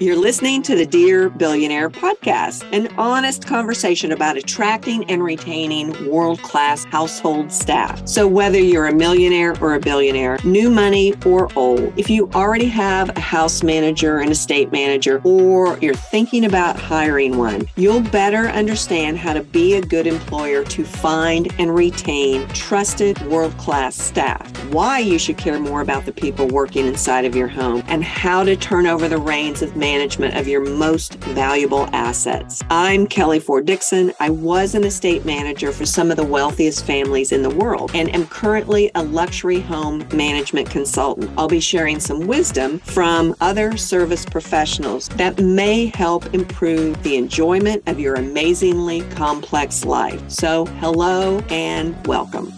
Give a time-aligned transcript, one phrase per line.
[0.00, 6.40] You're listening to the Dear Billionaire podcast, an honest conversation about attracting and retaining world
[6.40, 8.06] class household staff.
[8.06, 12.66] So, whether you're a millionaire or a billionaire, new money or old, if you already
[12.66, 18.46] have a house manager, an estate manager, or you're thinking about hiring one, you'll better
[18.50, 24.48] understand how to be a good employer to find and retain trusted world class staff,
[24.66, 28.44] why you should care more about the people working inside of your home, and how
[28.44, 32.62] to turn over the reins of management of your most valuable assets.
[32.68, 34.12] I'm Kelly Ford Dixon.
[34.20, 38.14] I was an estate manager for some of the wealthiest families in the world and
[38.14, 41.30] am currently a luxury home management consultant.
[41.38, 47.82] I'll be sharing some wisdom from other service professionals that may help improve the enjoyment
[47.86, 50.22] of your amazingly complex life.
[50.30, 52.52] So, hello and welcome.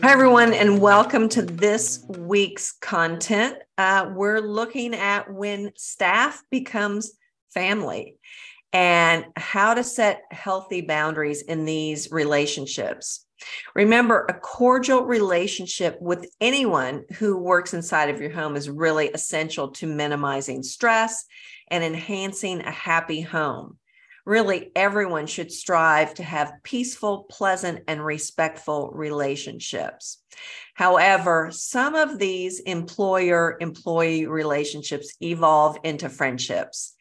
[0.00, 3.56] Hi, everyone, and welcome to this week's content.
[3.76, 7.12] Uh, we're looking at when staff becomes
[7.52, 8.16] family
[8.72, 13.26] and how to set healthy boundaries in these relationships.
[13.74, 19.70] Remember, a cordial relationship with anyone who works inside of your home is really essential
[19.72, 21.24] to minimizing stress
[21.68, 23.78] and enhancing a happy home
[24.28, 30.22] really everyone should strive to have peaceful, pleasant, and respectful relationships.
[30.74, 36.94] However, some of these employer employee relationships evolve into friendships.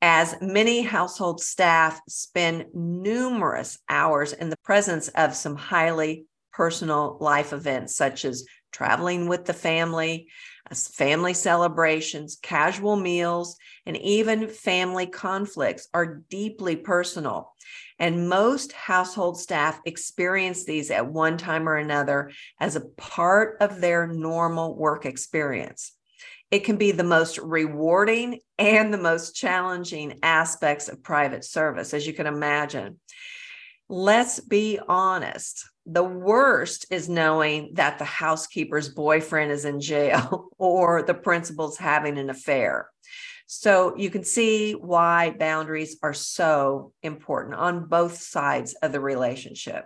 [0.00, 7.52] As many household staff spend numerous hours in the presence of some highly personal life
[7.52, 10.28] events, such as traveling with the family,
[10.74, 13.56] family celebrations, casual meals,
[13.86, 17.54] and even family conflicts are deeply personal.
[17.98, 23.80] And most household staff experience these at one time or another as a part of
[23.80, 25.92] their normal work experience.
[26.50, 32.06] It can be the most rewarding and the most challenging aspects of private service, as
[32.06, 32.98] you can imagine.
[33.94, 35.68] Let's be honest.
[35.84, 42.16] The worst is knowing that the housekeeper's boyfriend is in jail or the principal's having
[42.16, 42.88] an affair.
[43.44, 49.84] So you can see why boundaries are so important on both sides of the relationship.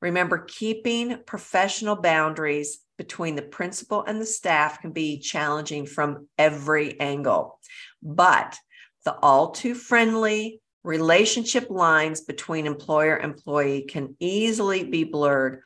[0.00, 6.98] Remember, keeping professional boundaries between the principal and the staff can be challenging from every
[6.98, 7.60] angle.
[8.02, 8.56] But
[9.04, 15.62] the all too friendly relationship lines between employer and employee can easily be blurred.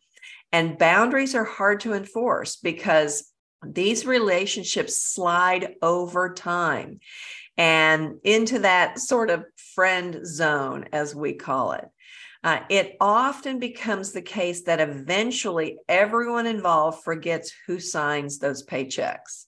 [0.52, 3.30] And boundaries are hard to enforce because
[3.64, 7.00] these relationships slide over time
[7.56, 11.84] and into that sort of friend zone, as we call it.
[12.44, 19.46] Uh, it often becomes the case that eventually everyone involved forgets who signs those paychecks.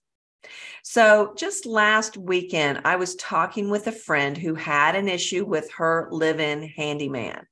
[0.83, 5.71] So, just last weekend, I was talking with a friend who had an issue with
[5.73, 7.47] her live in handyman.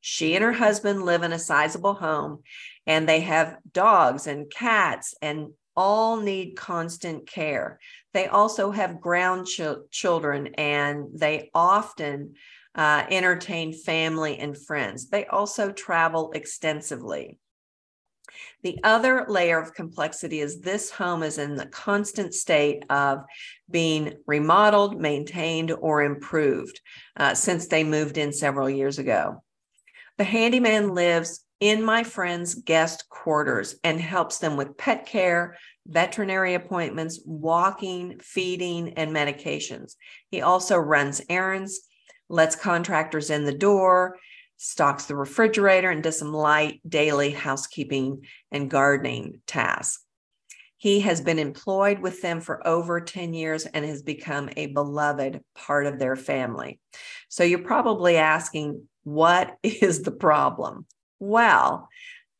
[0.00, 2.42] She and her husband live in a sizable home,
[2.86, 7.78] and they have dogs and cats and all need constant care.
[8.12, 12.34] They also have ground ch- children and they often
[12.74, 15.08] uh, entertain family and friends.
[15.08, 17.38] They also travel extensively.
[18.62, 23.24] The other layer of complexity is this home is in the constant state of
[23.70, 26.80] being remodeled, maintained, or improved
[27.16, 29.42] uh, since they moved in several years ago.
[30.18, 36.54] The handyman lives in my friend's guest quarters and helps them with pet care, veterinary
[36.54, 39.96] appointments, walking, feeding, and medications.
[40.30, 41.80] He also runs errands,
[42.28, 44.16] lets contractors in the door,
[44.62, 50.04] stocks the refrigerator, and does some light daily housekeeping and gardening tasks.
[50.76, 55.42] He has been employed with them for over 10 years and has become a beloved
[55.54, 56.78] part of their family.
[57.30, 60.84] So you're probably asking, what is the problem?
[61.18, 61.88] Well,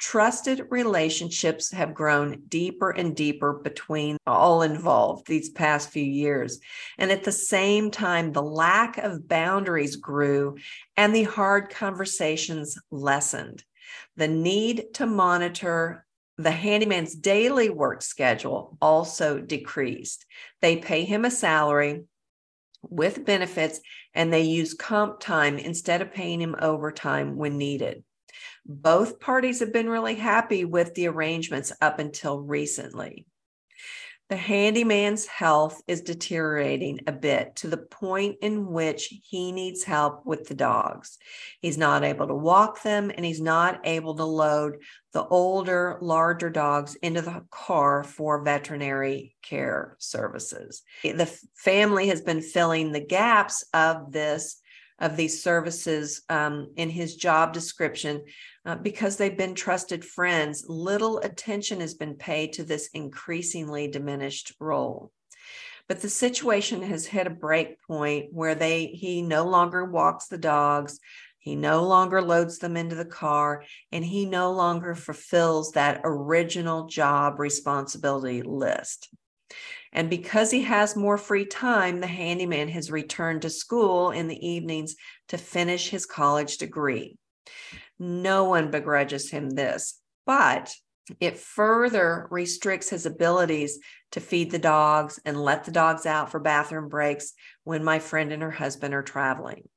[0.00, 6.58] trusted relationships have grown deeper and deeper between all involved these past few years.
[6.98, 10.56] And at the same time, the lack of boundaries grew
[10.96, 13.62] and the hard conversations lessened.
[14.16, 16.06] The need to monitor
[16.38, 20.24] the handyman's daily work schedule also decreased.
[20.62, 22.04] They pay him a salary
[22.82, 23.80] with benefits
[24.14, 28.02] and they use comp time instead of paying him overtime when needed.
[28.66, 33.26] Both parties have been really happy with the arrangements up until recently.
[34.30, 40.24] The handyman's health is deteriorating a bit to the point in which he needs help
[40.24, 41.18] with the dogs.
[41.60, 44.76] He's not able to walk them and he's not able to load
[45.12, 50.82] the older, larger dogs into the car for veterinary care services.
[51.02, 51.26] The
[51.56, 54.60] family has been filling the gaps of this
[55.00, 58.22] of these services um, in his job description
[58.66, 60.64] uh, because they've been trusted friends.
[60.68, 65.10] Little attention has been paid to this increasingly diminished role.
[65.88, 70.38] But the situation has hit a break point where they he no longer walks the
[70.38, 71.00] dogs,
[71.38, 76.86] he no longer loads them into the car, and he no longer fulfills that original
[76.86, 79.08] job responsibility list.
[79.92, 84.48] And because he has more free time, the handyman has returned to school in the
[84.48, 84.94] evenings
[85.28, 87.16] to finish his college degree.
[87.98, 90.72] No one begrudges him this, but
[91.18, 93.78] it further restricts his abilities
[94.12, 97.32] to feed the dogs and let the dogs out for bathroom breaks
[97.64, 99.68] when my friend and her husband are traveling.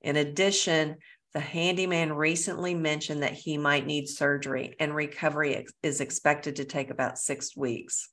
[0.00, 0.96] In addition,
[1.34, 6.90] the handyman recently mentioned that he might need surgery and recovery is expected to take
[6.90, 8.08] about six weeks.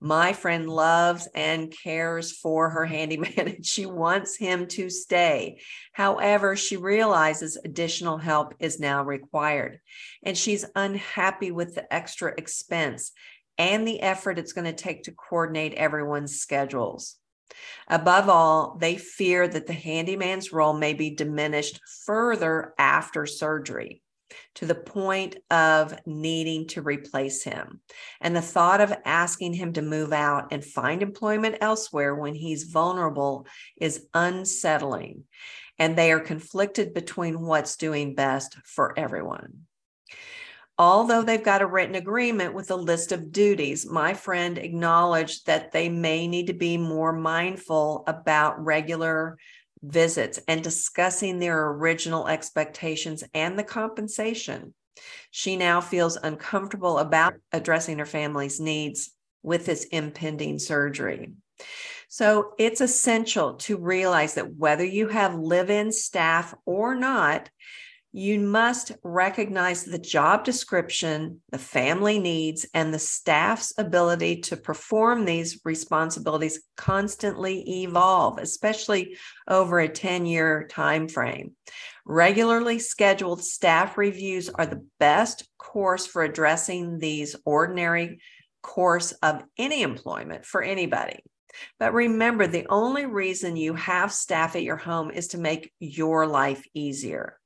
[0.00, 5.60] My friend loves and cares for her handyman and she wants him to stay.
[5.92, 9.80] However, she realizes additional help is now required
[10.22, 13.12] and she's unhappy with the extra expense
[13.56, 17.16] and the effort it's going to take to coordinate everyone's schedules.
[17.88, 24.02] Above all, they fear that the handyman's role may be diminished further after surgery
[24.56, 27.80] to the point of needing to replace him.
[28.20, 32.64] And the thought of asking him to move out and find employment elsewhere when he's
[32.64, 33.46] vulnerable
[33.80, 35.24] is unsettling.
[35.78, 39.66] And they are conflicted between what's doing best for everyone.
[40.80, 45.72] Although they've got a written agreement with a list of duties, my friend acknowledged that
[45.72, 49.38] they may need to be more mindful about regular
[49.82, 54.74] visits and discussing their original expectations and the compensation.
[55.30, 61.30] She now feels uncomfortable about addressing her family's needs with this impending surgery.
[62.08, 67.50] So it's essential to realize that whether you have live in staff or not,
[68.12, 75.24] you must recognize the job description, the family needs, and the staff's ability to perform
[75.24, 79.16] these responsibilities constantly evolve, especially
[79.46, 81.52] over a 10-year time frame.
[82.06, 88.20] Regularly scheduled staff reviews are the best course for addressing these ordinary
[88.62, 91.20] course of any employment for anybody.
[91.78, 96.26] But remember, the only reason you have staff at your home is to make your
[96.26, 97.38] life easier.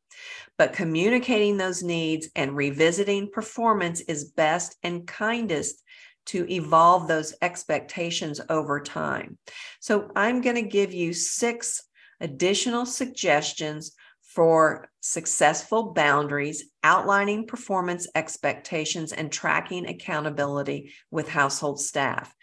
[0.58, 5.82] But communicating those needs and revisiting performance is best and kindest
[6.26, 9.38] to evolve those expectations over time.
[9.80, 11.82] So I'm going to give you six
[12.20, 22.34] additional suggestions for successful boundaries, outlining performance expectations, and tracking accountability with household staff.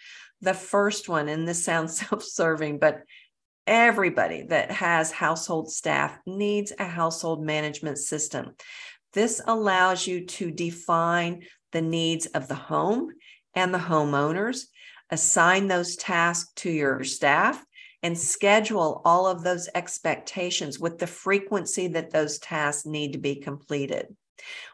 [0.42, 3.02] The first one, and this sounds self serving, but
[3.70, 8.56] everybody that has household staff needs a household management system.
[9.14, 13.12] This allows you to define the needs of the home
[13.54, 14.64] and the homeowners,
[15.12, 17.64] assign those tasks to your staff,
[18.02, 23.36] and schedule all of those expectations with the frequency that those tasks need to be
[23.36, 24.08] completed.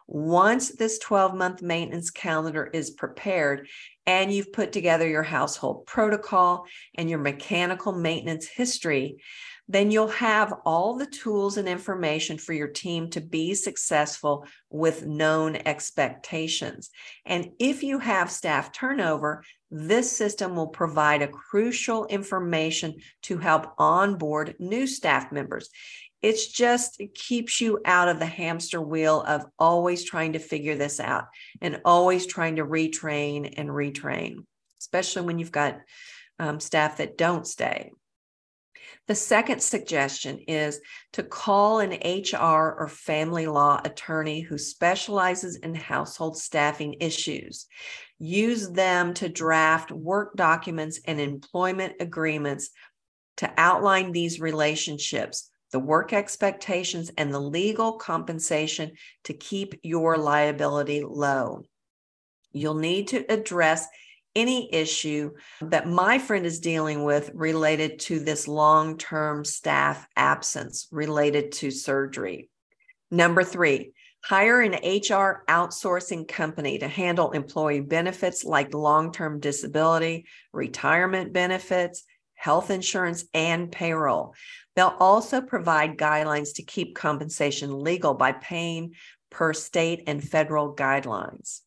[0.07, 3.68] Once this 12 month maintenance calendar is prepared,
[4.06, 6.66] and you've put together your household protocol
[6.96, 9.18] and your mechanical maintenance history,
[9.68, 15.06] then you'll have all the tools and information for your team to be successful with
[15.06, 16.91] known expectations.
[17.25, 23.74] And if you have staff turnover, this system will provide a crucial information to help
[23.80, 25.70] onboard new staff members.
[26.25, 30.74] It's just, it keeps you out of the hamster wheel of always trying to figure
[30.74, 31.25] this out
[31.62, 34.38] and always trying to retrain and retrain,
[34.82, 35.77] especially when you've got
[36.39, 37.91] um, staff that don't stay.
[39.05, 40.82] The second suggestion is
[41.13, 47.67] to call an HR or family law attorney who specializes in household staffing issues.
[48.17, 52.72] Use them to draft work documents and employment agreements
[53.38, 58.91] to outline these relationships the work expectations, and the legal compensation
[59.24, 61.63] to keep your liability low.
[62.51, 63.88] You'll need to address
[64.36, 65.31] any issue
[65.62, 71.72] that my friend is dealing with related to this long term staff absence related to
[71.72, 72.50] surgery.
[73.12, 73.93] Number three,
[74.25, 82.05] Hire an HR outsourcing company to handle employee benefits like long term disability, retirement benefits,
[82.46, 84.36] health insurance, and payroll.
[84.75, 88.94] They'll also provide guidelines to keep compensation legal by paying
[89.32, 91.62] per state and federal guidelines.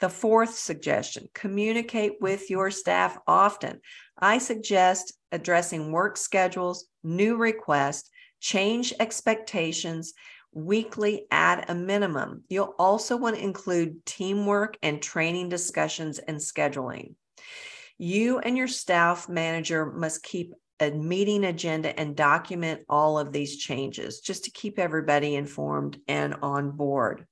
[0.00, 3.82] The fourth suggestion communicate with your staff often.
[4.18, 10.14] I suggest addressing work schedules, new requests, change expectations,
[10.52, 12.42] weekly at a minimum.
[12.48, 17.14] You'll also want to include teamwork and training discussions and scheduling.
[18.02, 23.58] You and your staff manager must keep a meeting agenda and document all of these
[23.58, 27.26] changes just to keep everybody informed and on board.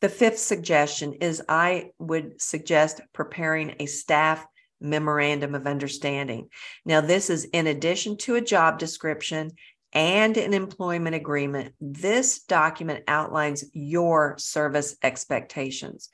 [0.00, 4.44] The fifth suggestion is I would suggest preparing a staff
[4.80, 6.48] memorandum of understanding.
[6.84, 9.52] Now, this is in addition to a job description
[9.92, 11.74] and an employment agreement.
[11.80, 16.08] This document outlines your service expectations.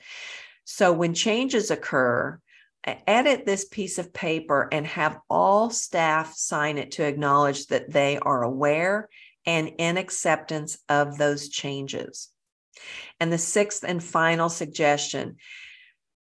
[0.65, 2.39] So when changes occur,
[2.85, 8.17] edit this piece of paper and have all staff sign it to acknowledge that they
[8.19, 9.09] are aware
[9.45, 12.29] and in acceptance of those changes.
[13.19, 15.37] And the sixth and final suggestion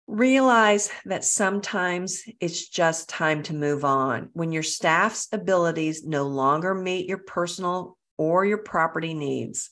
[0.09, 4.31] Realize that sometimes it's just time to move on.
[4.35, 9.71] When your staff's abilities no longer meet your personal or your property needs,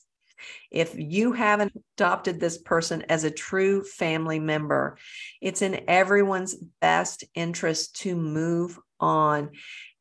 [0.71, 4.97] if you haven't adopted this person as a true family member,
[5.41, 9.51] it's in everyone's best interest to move on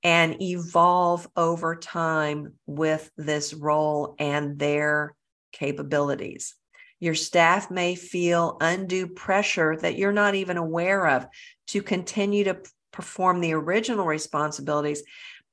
[0.03, 5.17] and evolve over time with this role and their
[5.53, 6.55] capabilities.
[7.01, 11.27] Your staff may feel undue pressure that you're not even aware of
[11.69, 12.59] to continue to
[12.93, 15.03] perform the original responsibilities,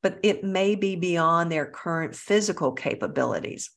[0.04, 3.72] but it may be beyond their current physical capabilities.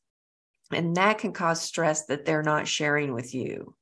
[0.71, 3.75] And that can cause stress that they're not sharing with you.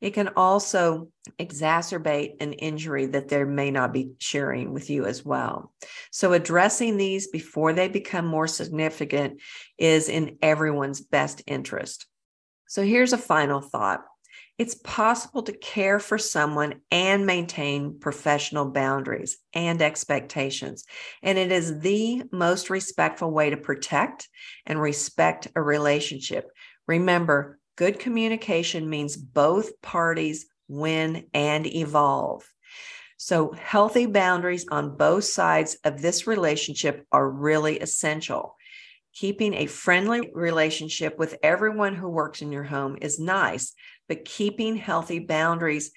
[0.00, 1.08] It can also
[1.40, 5.72] exacerbate an injury that they may not be sharing with you as well.
[6.10, 9.40] So, addressing these before they become more significant
[9.78, 12.06] is in everyone's best interest.
[12.66, 14.04] So here's a final thought
[14.56, 20.84] it's possible to care for someone and maintain professional boundaries and expectations.
[21.22, 24.28] And it is the most respectful way to protect
[24.64, 26.50] and respect a relationship.
[26.86, 32.48] Remember, good communication means both parties win and evolve.
[33.16, 38.56] So, healthy boundaries on both sides of this relationship are really essential.
[39.14, 43.72] Keeping a friendly relationship with everyone who works in your home is nice,
[44.08, 45.90] but keeping healthy boundaries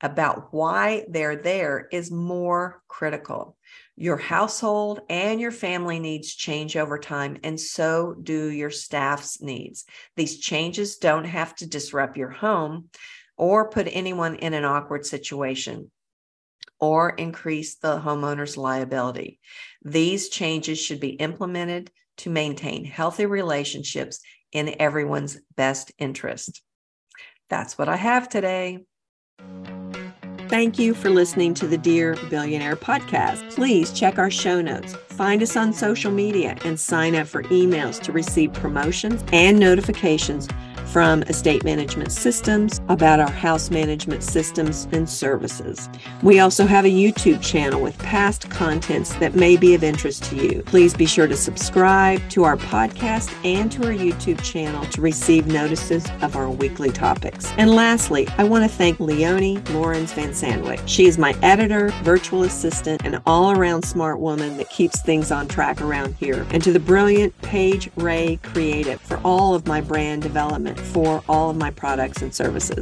[0.00, 3.56] about why they're there is more critical.
[3.96, 9.84] Your household and your family needs change over time, and so do your staff's needs.
[10.16, 12.88] These changes don't have to disrupt your home
[13.36, 15.90] or put anyone in an awkward situation
[16.80, 19.38] or increase the homeowner's liability.
[19.84, 26.60] These changes should be implemented to maintain healthy relationships in everyone's best interest.
[27.52, 28.78] That's what I have today.
[30.48, 33.54] Thank you for listening to the Dear Billionaire podcast.
[33.54, 38.00] Please check our show notes, find us on social media, and sign up for emails
[38.04, 40.48] to receive promotions and notifications
[40.86, 45.88] from estate management systems about our house management systems and services.
[46.22, 50.36] We also have a YouTube channel with past contents that may be of interest to
[50.36, 50.62] you.
[50.62, 55.46] Please be sure to subscribe to our podcast and to our YouTube channel to receive
[55.46, 57.52] notices of our weekly topics.
[57.56, 60.80] And lastly, I want to thank Leonie Lawrence Van Sandwick.
[60.86, 65.48] She is my editor, virtual assistant, and all around smart woman that keeps things on
[65.48, 66.46] track around here.
[66.50, 71.50] And to the brilliant Paige Ray Creative for all of my brand development for all
[71.50, 72.81] of my products and services.